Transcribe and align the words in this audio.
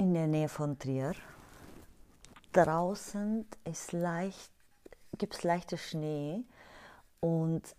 in 0.00 0.14
der 0.14 0.26
Nähe 0.26 0.48
von 0.48 0.78
Trier. 0.78 1.12
Draußen 2.52 3.46
leicht, 3.92 4.50
gibt 5.18 5.34
es 5.34 5.42
leichter 5.42 5.76
Schnee 5.76 6.42
und 7.20 7.76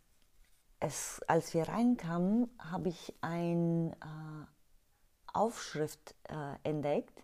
es, 0.80 1.20
als 1.28 1.56
wir 1.56 1.68
reinkamen, 1.68 2.48
habe 2.60 2.90
ich 2.90 3.16
eine 3.22 3.98
äh, 4.04 5.34
Aufschrift 5.34 6.14
äh, 6.30 6.70
entdeckt 6.70 7.24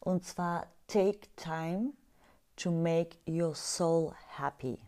und 0.00 0.22
zwar 0.26 0.66
Take 0.86 1.20
time 1.36 1.94
to 2.56 2.70
make 2.70 3.16
your 3.26 3.54
soul 3.54 4.12
happy. 4.36 4.78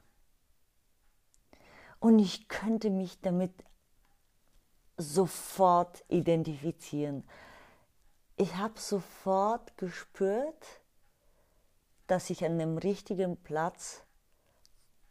Und 2.01 2.19
ich 2.19 2.49
könnte 2.49 2.91
mich 2.91 3.19
damit 3.23 3.53
sofort 4.99 6.05
identifizieren. 6.09 7.25
Ich 8.37 8.57
habe 8.57 8.79
sofort 8.79 9.77
gespürt, 9.77 10.81
dass 12.07 12.31
ich 12.31 12.45
an 12.45 12.59
dem 12.59 12.79
richtigen 12.79 13.37
Platz 13.37 14.03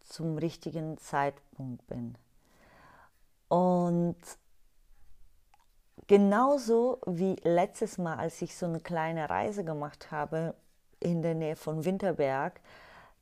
zum 0.01 0.37
richtigen 0.37 0.97
Zeitpunkt 0.97 1.85
bin. 1.87 2.17
Und 3.47 4.17
genauso 6.07 6.99
wie 7.05 7.35
letztes 7.43 7.97
Mal, 7.97 8.17
als 8.17 8.41
ich 8.41 8.55
so 8.55 8.65
eine 8.65 8.79
kleine 8.79 9.29
Reise 9.29 9.63
gemacht 9.63 10.11
habe 10.11 10.55
in 10.99 11.21
der 11.21 11.35
Nähe 11.35 11.55
von 11.55 11.85
Winterberg, 11.85 12.59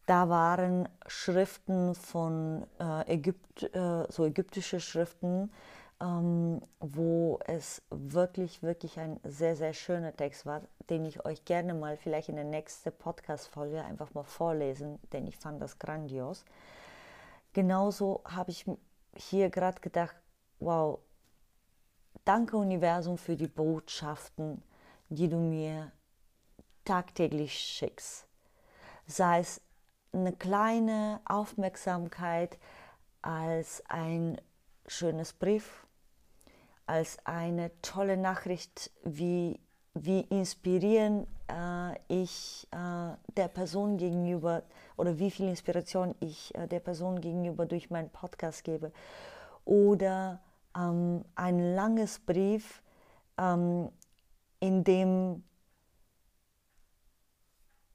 da 0.05 0.27
waren 0.27 0.89
Schriften 1.05 1.93
von 1.93 2.65
äh, 2.79 3.13
Ägypt, 3.13 3.63
äh, 3.75 4.05
so 4.09 4.25
ägyptische 4.25 4.79
Schriften, 4.79 5.51
ähm, 6.01 6.61
wo 6.79 7.39
es 7.45 7.81
wirklich, 7.89 8.63
wirklich 8.63 8.99
ein 8.99 9.19
sehr, 9.23 9.55
sehr 9.55 9.73
schöner 9.73 10.15
Text 10.15 10.45
war, 10.45 10.61
den 10.89 11.05
ich 11.05 11.25
euch 11.25 11.43
gerne 11.45 11.73
mal 11.73 11.97
vielleicht 11.97 12.29
in 12.29 12.35
der 12.35 12.45
nächsten 12.45 12.91
Podcast-Folge 12.91 13.83
einfach 13.83 14.13
mal 14.13 14.23
vorlesen, 14.23 14.99
denn 15.11 15.27
ich 15.27 15.37
fand 15.37 15.61
das 15.61 15.77
grandios. 15.77 16.45
Genauso 17.53 18.21
habe 18.25 18.51
ich 18.51 18.65
hier 19.15 19.49
gerade 19.49 19.81
gedacht, 19.81 20.15
wow, 20.59 20.99
danke 22.23 22.57
Universum 22.57 23.17
für 23.17 23.35
die 23.35 23.47
Botschaften, 23.47 24.63
die 25.09 25.27
du 25.27 25.37
mir 25.37 25.91
tagtäglich 26.85 27.53
schickst. 27.53 28.25
Sei 29.05 29.39
es 29.39 29.61
eine 30.13 30.33
kleine 30.33 31.19
Aufmerksamkeit 31.25 32.57
als 33.21 33.83
ein 33.89 34.39
schönes 34.87 35.33
Brief 35.33 35.85
als 36.89 37.19
eine 37.23 37.69
tolle 37.83 38.17
Nachricht, 38.17 38.89
wie, 39.03 39.59
wie 39.93 40.21
inspirieren 40.21 41.27
äh, 41.47 41.93
ich 42.07 42.67
äh, 42.71 43.15
der 43.37 43.47
Person 43.47 43.97
gegenüber 43.97 44.63
oder 44.97 45.19
wie 45.19 45.29
viel 45.29 45.47
Inspiration 45.47 46.15
ich 46.19 46.53
äh, 46.55 46.67
der 46.67 46.79
Person 46.79 47.21
gegenüber 47.21 47.67
durch 47.67 47.91
meinen 47.91 48.09
Podcast 48.09 48.63
gebe. 48.63 48.91
Oder 49.65 50.41
ähm, 50.75 51.23
ein 51.35 51.75
langes 51.75 52.17
Brief, 52.17 52.81
ähm, 53.37 53.91
in 54.59 54.83
dem 54.83 55.43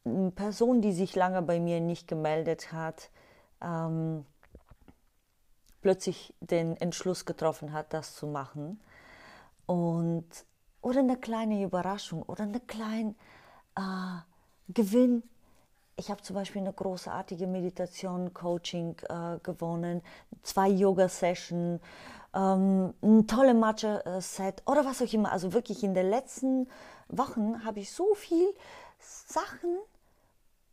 eine 0.04 0.30
Person, 0.30 0.82
die 0.82 0.92
sich 0.92 1.16
lange 1.16 1.42
bei 1.42 1.58
mir 1.58 1.80
nicht 1.80 2.06
gemeldet 2.06 2.72
hat, 2.72 3.10
ähm, 3.60 4.24
plötzlich 5.84 6.32
den 6.40 6.78
Entschluss 6.78 7.26
getroffen 7.26 7.74
hat, 7.74 7.92
das 7.92 8.16
zu 8.16 8.26
machen. 8.26 8.80
Und, 9.66 10.24
oder 10.80 11.00
eine 11.00 11.18
kleine 11.18 11.62
Überraschung 11.62 12.22
oder 12.22 12.44
eine 12.44 12.60
kleine 12.60 13.14
äh, 13.76 13.82
Gewinn. 14.68 15.22
Ich 15.96 16.10
habe 16.10 16.22
zum 16.22 16.36
Beispiel 16.36 16.62
eine 16.62 16.72
großartige 16.72 17.46
Meditation, 17.46 18.32
Coaching 18.32 18.96
äh, 19.10 19.38
gewonnen, 19.42 20.00
zwei 20.42 20.70
Yoga-Sessions, 20.70 21.82
ähm, 22.34 22.94
ein 23.02 23.26
tolles 23.26 23.54
Matcha-Set 23.54 24.62
oder 24.64 24.86
was 24.86 25.02
auch 25.02 25.12
immer. 25.12 25.32
Also 25.32 25.52
wirklich 25.52 25.84
in 25.84 25.92
den 25.92 26.08
letzten 26.08 26.66
Wochen 27.08 27.62
habe 27.62 27.80
ich 27.80 27.92
so 27.92 28.14
viel 28.14 28.54
Sachen 28.98 29.76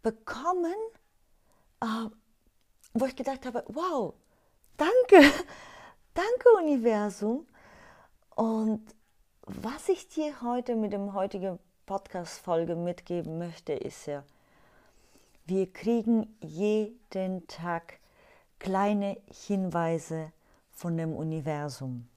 bekommen, 0.04 0.74
äh, 1.82 2.10
wo 2.94 3.06
ich 3.06 3.16
gedacht 3.18 3.46
habe, 3.46 3.66
wow, 3.68 4.14
Danke, 4.82 5.32
danke 6.16 6.50
Universum. 6.58 7.46
Und 8.34 8.82
was 9.44 9.90
ich 9.90 10.08
dir 10.10 10.42
heute 10.42 10.76
mit 10.76 10.92
dem 10.92 11.14
heutigen 11.14 11.60
Podcast-Folge 11.86 12.76
mitgeben 12.76 13.38
möchte, 13.38 13.74
ist 13.74 14.08
ja, 14.08 14.24
wir 15.46 15.72
kriegen 15.72 16.36
jeden 16.42 17.46
Tag 17.46 18.00
kleine 18.58 19.18
Hinweise 19.46 20.32
von 20.72 20.98
dem 20.98 21.14
Universum. 21.14 22.08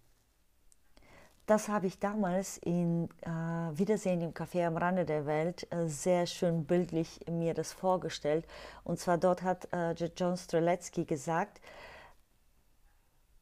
Das 1.44 1.68
habe 1.68 1.86
ich 1.86 1.98
damals 1.98 2.56
in 2.56 3.10
äh, 3.20 3.28
Wiedersehen 3.76 4.22
im 4.22 4.32
Café 4.32 4.66
am 4.66 4.78
Rande 4.78 5.04
der 5.04 5.26
Welt 5.26 5.70
äh, 5.70 5.86
sehr 5.86 6.24
schön 6.24 6.64
bildlich 6.64 7.20
mir 7.28 7.52
das 7.52 7.74
vorgestellt. 7.74 8.46
Und 8.84 8.98
zwar 8.98 9.18
dort 9.18 9.42
hat 9.42 9.68
äh, 9.70 9.92
John 10.16 10.38
Streletsky 10.38 11.04
gesagt, 11.04 11.60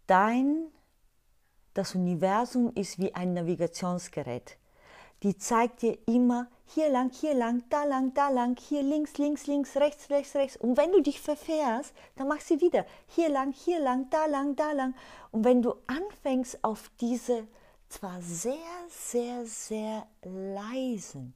dein, 0.06 0.66
das 1.74 1.94
Universum 1.94 2.72
ist 2.74 2.98
wie 2.98 3.14
ein 3.14 3.34
Navigationsgerät. 3.34 4.56
Die 5.22 5.36
zeigt 5.36 5.82
dir 5.82 5.96
immer 6.06 6.48
hier 6.66 6.90
lang, 6.90 7.10
hier 7.10 7.34
lang, 7.34 7.62
da 7.70 7.84
lang, 7.84 8.12
da 8.14 8.28
lang, 8.28 8.56
hier 8.58 8.82
links, 8.82 9.18
links, 9.18 9.46
links, 9.46 9.76
rechts, 9.76 10.10
rechts, 10.10 10.34
rechts. 10.34 10.56
Und 10.56 10.76
wenn 10.76 10.90
du 10.90 11.00
dich 11.00 11.20
verfährst, 11.20 11.92
dann 12.16 12.28
mach 12.28 12.40
sie 12.40 12.60
wieder 12.60 12.84
hier 13.06 13.28
lang, 13.28 13.52
hier 13.52 13.78
lang, 13.78 14.10
da 14.10 14.26
lang, 14.26 14.56
da 14.56 14.72
lang. 14.72 14.94
Und 15.30 15.44
wenn 15.44 15.62
du 15.62 15.74
anfängst 15.86 16.64
auf 16.64 16.90
diese 17.00 17.46
zwar 17.88 18.20
sehr, 18.22 18.56
sehr, 18.88 19.46
sehr 19.46 20.06
leisen, 20.22 21.34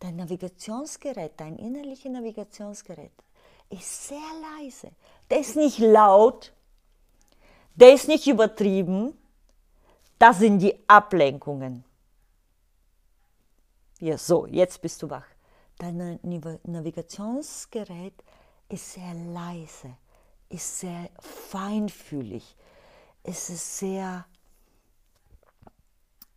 dein 0.00 0.16
Navigationsgerät, 0.16 1.32
dein 1.36 1.56
innerliches 1.56 2.10
Navigationsgerät 2.10 3.12
ist 3.70 4.08
sehr 4.08 4.18
leise. 4.58 4.90
Der 5.30 5.40
ist 5.40 5.56
nicht 5.56 5.78
laut, 5.78 6.52
der 7.78 7.94
ist 7.94 8.08
nicht 8.08 8.26
übertrieben. 8.26 9.16
Das 10.18 10.40
sind 10.40 10.58
die 10.58 10.76
Ablenkungen. 10.88 11.84
Ja, 14.00 14.18
so, 14.18 14.46
jetzt 14.46 14.82
bist 14.82 15.00
du 15.02 15.10
wach. 15.10 15.26
Dein 15.78 16.18
Navigationsgerät 16.64 18.14
ist 18.68 18.94
sehr 18.94 19.14
leise, 19.14 19.96
ist 20.48 20.80
sehr 20.80 21.08
feinfühlig, 21.20 22.56
es 23.22 23.48
ist 23.48 23.78
sehr 23.78 24.26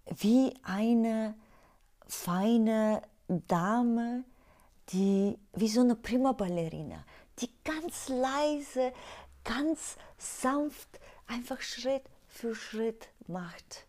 wie 0.06 0.54
eine 0.64 1.34
feine 2.08 3.02
Dame, 3.28 4.26
die 4.90 5.40
wie 5.54 5.68
so 5.70 5.82
eine 5.82 5.96
Prima 5.96 6.34
Ballerina, 6.34 7.04
die 7.40 7.50
ganz 7.64 8.10
leise, 8.10 8.94
ganz 9.44 9.98
sanft 10.18 11.00
einfach 11.28 11.62
Schritt 11.62 12.04
für 12.28 12.56
Schritt 12.56 13.10
macht. 13.28 13.86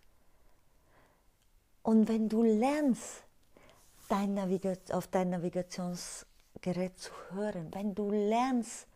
Und 1.83 2.09
wenn 2.09 2.29
du 2.29 2.43
lernst, 2.43 3.25
dein 4.09 4.39
auf 4.93 5.07
dein 5.09 5.31
Navigationsgerät 5.31 6.99
zu 6.99 7.13
hören, 7.31 7.73
wenn 7.73 7.95
du 7.95 8.11
lernst, 8.11 8.87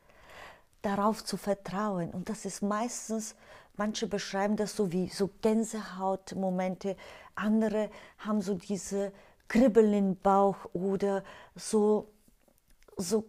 darauf 0.82 1.24
zu 1.24 1.36
vertrauen, 1.36 2.10
und 2.10 2.28
das 2.28 2.44
ist 2.44 2.62
meistens, 2.62 3.34
manche 3.76 4.06
beschreiben 4.06 4.56
das 4.56 4.76
so 4.76 4.92
wie 4.92 5.08
so 5.08 5.30
Gänsehautmomente, 5.42 6.96
andere 7.34 7.90
haben 8.18 8.40
so 8.40 8.54
diese 8.54 9.12
Kribbeln 9.48 9.92
im 9.92 10.16
Bauch 10.16 10.56
oder 10.72 11.24
so, 11.54 12.08
so 12.96 13.24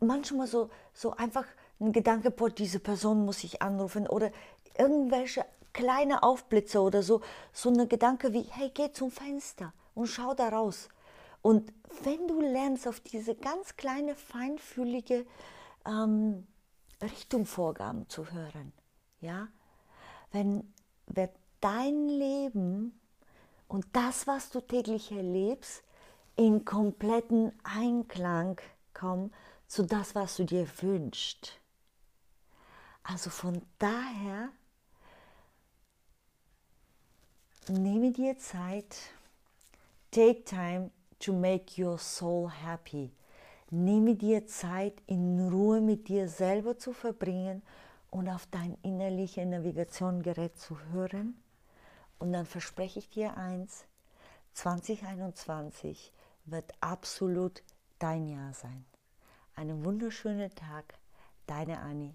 manchmal 0.00 0.46
so, 0.46 0.70
so 0.92 1.16
einfach 1.16 1.46
ein 1.80 1.92
Gedanke, 1.92 2.30
boah, 2.30 2.50
diese 2.50 2.78
Person 2.78 3.24
muss 3.24 3.42
ich 3.44 3.62
anrufen 3.62 4.06
oder 4.06 4.30
irgendwelche 4.78 5.44
kleine 5.72 6.22
Aufblitzer 6.22 6.82
oder 6.82 7.02
so, 7.02 7.20
so 7.52 7.70
eine 7.70 7.86
Gedanke 7.86 8.32
wie, 8.32 8.42
hey, 8.42 8.70
geh 8.72 8.92
zum 8.92 9.10
Fenster 9.10 9.72
und 9.94 10.06
schau 10.06 10.34
da 10.34 10.48
raus. 10.48 10.88
Und 11.42 11.72
wenn 12.02 12.28
du 12.28 12.40
lernst, 12.40 12.86
auf 12.86 13.00
diese 13.00 13.34
ganz 13.34 13.76
kleine, 13.76 14.14
feinfühlige 14.14 15.26
ähm, 15.86 16.46
Richtungvorgaben 17.00 18.08
zu 18.08 18.30
hören, 18.30 18.72
ja, 19.20 19.48
wenn 20.32 20.72
wird 21.06 21.32
dein 21.60 22.08
Leben 22.08 22.98
und 23.68 23.86
das, 23.92 24.26
was 24.26 24.50
du 24.50 24.60
täglich 24.60 25.12
erlebst, 25.12 25.82
in 26.36 26.64
kompletten 26.64 27.52
Einklang 27.64 28.60
kommen 28.94 29.32
zu 29.66 29.84
das, 29.84 30.14
was 30.14 30.36
du 30.36 30.44
dir 30.44 30.66
wünschst. 30.80 31.59
Also 33.02 33.30
von 33.30 33.62
daher 33.78 34.50
nehme 37.68 38.12
dir 38.12 38.38
Zeit, 38.38 38.96
take 40.10 40.44
time 40.44 40.90
to 41.18 41.32
make 41.32 41.82
your 41.82 41.98
soul 41.98 42.50
happy. 42.50 43.10
Nehme 43.70 44.16
dir 44.16 44.46
Zeit, 44.46 44.94
in 45.06 45.48
Ruhe 45.48 45.80
mit 45.80 46.08
dir 46.08 46.28
selber 46.28 46.76
zu 46.78 46.92
verbringen 46.92 47.62
und 48.10 48.28
auf 48.28 48.46
dein 48.46 48.76
innerliches 48.82 49.46
Navigationsgerät 49.46 50.58
zu 50.58 50.78
hören. 50.92 51.40
Und 52.18 52.32
dann 52.32 52.46
verspreche 52.46 52.98
ich 52.98 53.08
dir 53.08 53.36
eins, 53.36 53.84
2021 54.54 56.12
wird 56.46 56.72
absolut 56.80 57.62
dein 57.98 58.26
Jahr 58.26 58.52
sein. 58.54 58.84
Einen 59.54 59.84
wunderschönen 59.84 60.52
Tag, 60.54 60.94
deine 61.46 61.78
Annie. 61.78 62.14